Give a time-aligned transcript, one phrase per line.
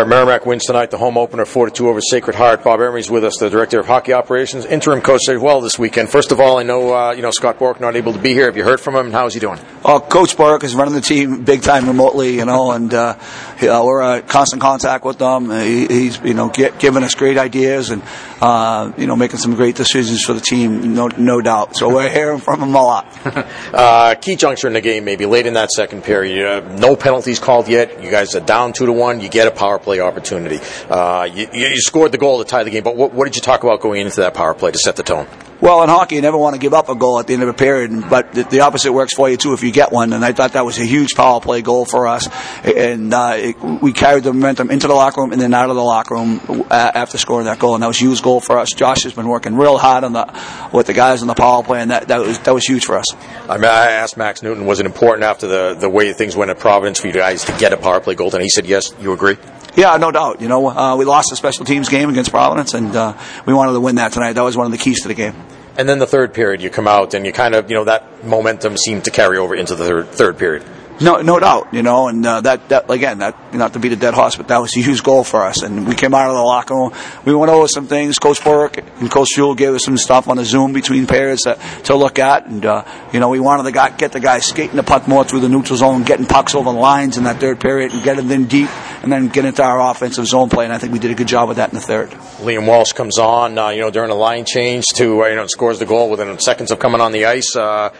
[0.00, 2.64] All right, Merrimack wins tonight, the home opener, 4-2 over Sacred Heart.
[2.64, 6.08] Bob Emery's with us, the Director of Hockey Operations, interim coach as well this weekend.
[6.08, 8.46] First of all, I know uh, you know Scott Borek not able to be here.
[8.46, 9.12] Have you heard from him?
[9.12, 9.58] How is he doing?
[9.84, 13.18] Uh, Coach Borek is running the team big time remotely, you know, and uh,
[13.60, 15.50] uh, we're in constant contact with them.
[15.50, 18.02] He, he's, you know, get, giving us great ideas and,
[18.40, 21.76] uh, you know, making some great decisions for the team, no, no doubt.
[21.76, 23.06] So we're hearing from him a lot.
[23.74, 26.78] uh, key juncture in the game, maybe late in that second period.
[26.78, 28.02] no penalties called yet.
[28.02, 29.20] You guys are down two to one.
[29.20, 30.60] You get a power play opportunity.
[30.88, 33.42] Uh, you, you, scored the goal to tie the game, but what, what did you
[33.42, 35.26] talk about going into that power play to set the tone?
[35.60, 37.50] Well, in hockey, you never want to give up a goal at the end of
[37.50, 40.14] a period, but the, the opposite works for you too if you get one.
[40.14, 42.28] And I thought that was a huge power play goal for us,
[42.64, 45.76] and uh, it, we carried the momentum into the locker room and then out of
[45.76, 48.58] the locker room uh, after scoring that goal, and that was a huge goal for
[48.58, 48.70] us.
[48.70, 51.82] Josh has been working real hard on the with the guys on the power play,
[51.82, 53.04] and that, that was that was huge for us.
[53.46, 56.50] I mean, I asked Max Newton, was it important after the the way things went
[56.50, 58.30] at Providence for you guys to get a power play goal?
[58.32, 58.94] And he said, yes.
[58.98, 59.36] You agree?
[59.80, 60.42] Yeah, no doubt.
[60.42, 63.16] You know, uh, we lost a special teams game against Providence, and uh,
[63.46, 64.34] we wanted to win that tonight.
[64.34, 65.34] That was one of the keys to the game.
[65.78, 68.22] And then the third period, you come out and you kind of, you know, that
[68.22, 70.66] momentum seemed to carry over into the third, third period.
[71.00, 73.96] No, no doubt, you know, and uh, that, that again, that not to beat a
[73.96, 75.62] dead horse, but that was a huge goal for us.
[75.62, 76.92] And we came out of the locker room,
[77.24, 78.18] we went over some things.
[78.18, 81.58] Coach Borek and Coach Fuel gave us some stuff on the Zoom between periods to,
[81.84, 84.82] to look at, and uh, you know, we wanted to get the guys skating the
[84.82, 87.94] puck more through the neutral zone, getting pucks over the lines in that third period,
[87.94, 88.68] and getting them deep,
[89.02, 90.64] and then get into our offensive zone play.
[90.64, 92.10] And I think we did a good job with that in the third.
[92.40, 95.46] Liam Walsh comes on, uh, you know, during a line change to uh, you know
[95.46, 97.56] scores the goal within seconds of coming on the ice.
[97.56, 97.90] Uh,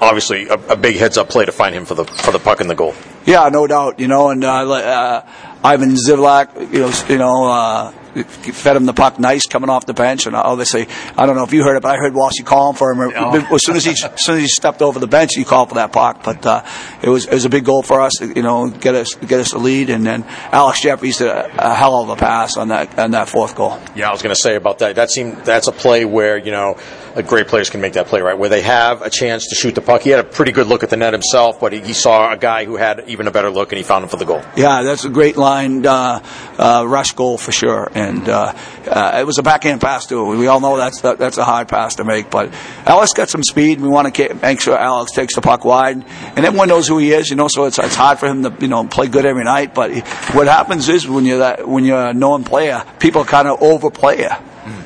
[0.00, 2.60] obviously, a, a, big heads up play to find him for the for the puck
[2.60, 2.94] and the goal.
[3.24, 3.98] Yeah, no doubt.
[3.98, 5.26] You know, and uh, uh,
[5.62, 7.92] Ivan Zivlak, you know, you know, uh,
[8.22, 11.52] fed him the puck nice coming off the bench, and obviously, I don't know if
[11.52, 13.00] you heard it, but I heard Walshy calling for him.
[13.00, 15.76] As soon as he as soon as he stepped over the bench, he called for
[15.76, 16.22] that puck.
[16.22, 16.64] But uh,
[17.02, 19.52] it was it was a big goal for us, you know, get us get us
[19.52, 22.98] a lead, and then Alex Jefferies did a, a hell of a pass on that
[22.98, 23.78] on that fourth goal.
[23.94, 24.96] Yeah, I was going to say about that.
[24.96, 26.76] That seemed that's a play where you know
[27.22, 29.80] great players can make that play right, where they have a chance to shoot the
[29.80, 30.02] puck.
[30.02, 32.36] He had a pretty good look at the net himself, but he, he saw a
[32.36, 34.42] guy who had even a better look, and he found him for the goal.
[34.56, 36.22] Yeah, that's a great line uh,
[36.58, 38.54] uh, rush goal for sure, and uh,
[38.86, 40.24] uh, it was a backhand pass too.
[40.24, 42.52] We all know that's that, that's a hard pass to make, but
[42.86, 43.80] Alex got some speed.
[43.80, 46.04] We want to make sure Alex takes the puck wide,
[46.36, 47.48] and everyone knows who he is, you know.
[47.48, 49.74] So it's it's hard for him to you know play good every night.
[49.74, 49.92] But
[50.34, 54.20] what happens is when you're that when you're a known player, people kind of overplay
[54.20, 54.30] you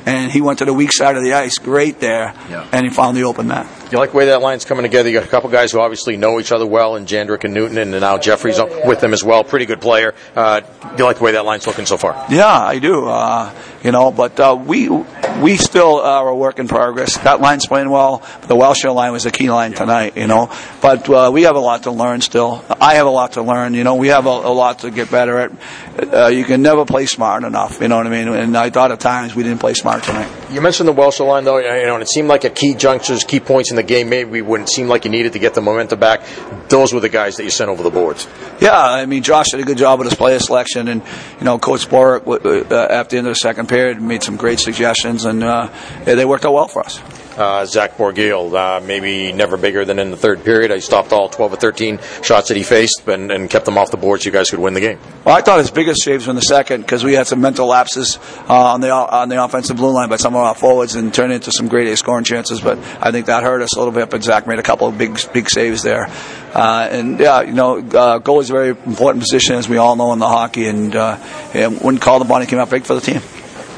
[0.05, 2.67] and he went to the weak side of the ice, great there, yeah.
[2.71, 3.65] and he found the open net.
[3.91, 5.09] You like the way that line's coming together?
[5.09, 7.79] You got a couple guys who obviously know each other well, and Jandrick and Newton,
[7.79, 9.43] and now Jefferies with them as well.
[9.43, 10.13] Pretty good player.
[10.35, 10.61] Uh,
[10.95, 12.27] you like the way that line's looking so far?
[12.29, 13.07] Yeah, I do.
[13.07, 13.51] Uh,
[13.83, 17.17] you know, but uh, we we still are a work in progress.
[17.17, 18.19] That line's playing well.
[18.41, 20.17] The Welshire line was a key line tonight.
[20.17, 22.63] You know, but uh, we have a lot to learn still.
[22.79, 23.73] I have a lot to learn.
[23.73, 26.13] You know, we have a, a lot to get better at.
[26.13, 27.81] Uh, you can never play smart enough.
[27.81, 28.27] You know what I mean?
[28.27, 30.38] And I thought at times we didn't play smart tonight.
[30.51, 31.57] You mentioned the Welshire line though.
[31.59, 34.29] You know, and it seemed like at key junctures, key points in the game, maybe
[34.29, 36.23] we wouldn't seem like you needed to get the momentum back.
[36.69, 38.27] Those were the guys that you sent over the boards.
[38.59, 41.03] Yeah, I mean, Josh did a good job with his player selection, and
[41.39, 42.25] you know, Coach Borek
[42.71, 45.69] uh, after the end of the second period made some great suggestions, and uh,
[46.05, 46.99] they worked out well for us.
[47.39, 50.73] Uh, Zach Borgiel, uh, maybe never bigger than in the third period.
[50.73, 53.91] I stopped all 12 or 13 shots that he faced and, and kept them off
[53.91, 54.99] the board so you guys could win the game.
[55.23, 57.67] Well, I thought his biggest saves were in the second because we had some mental
[57.67, 58.19] lapses
[58.49, 61.31] uh, on the on the offensive blue line by some of our forwards and turned
[61.31, 62.59] into some great scoring chances.
[62.59, 64.09] But I think that hurt us a little bit.
[64.09, 66.07] But Zach made a couple of big big saves there.
[66.53, 69.95] Uh, and yeah, you know, uh, goal is a very important position as we all
[69.95, 70.67] know in the hockey.
[70.67, 71.17] And, uh,
[71.53, 73.21] and when called upon, he came out big for the team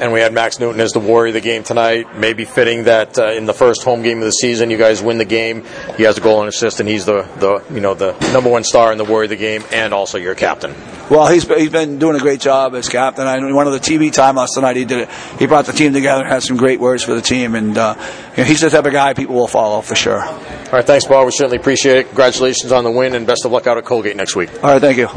[0.01, 2.17] and we had Max Newton as the warrior of the game tonight.
[2.17, 5.19] Maybe fitting that uh, in the first home game of the season, you guys win
[5.19, 5.63] the game.
[5.95, 8.63] He has a goal and assist, and he's the, the you know the number one
[8.63, 10.73] star in the warrior of the game, and also your captain.
[11.09, 13.27] Well, he's he's been doing a great job as captain.
[13.27, 15.09] I one of the TV time last night, he did it.
[15.37, 17.93] He brought the team together, had some great words for the team, and uh,
[18.35, 20.23] you know, he's the type of guy people will follow for sure.
[20.23, 21.25] All right, thanks, Bob.
[21.25, 22.07] We certainly appreciate it.
[22.07, 24.51] Congratulations on the win, and best of luck out at Colgate next week.
[24.63, 25.09] All right, thank you.